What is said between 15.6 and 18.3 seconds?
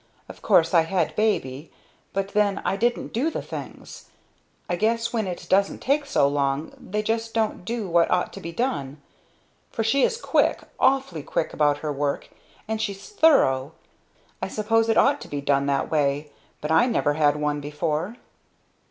that way but I never had one before."